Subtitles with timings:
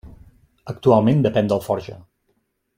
[0.73, 2.01] Actualment depèn d'Alforja.